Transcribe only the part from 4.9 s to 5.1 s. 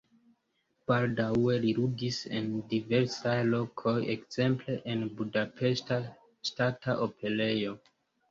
en